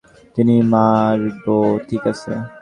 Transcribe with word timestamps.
তিনে 0.35 0.55
মারব, 0.73 1.45
ঠিক 1.87 2.03
আছে? 2.11 2.33